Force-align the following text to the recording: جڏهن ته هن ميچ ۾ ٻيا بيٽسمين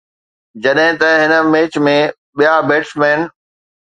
جڏهن 0.63 0.93
ته 1.03 1.09
هن 1.21 1.31
ميچ 1.55 1.73
۾ 1.87 1.93
ٻيا 2.39 2.55
بيٽسمين 2.69 3.19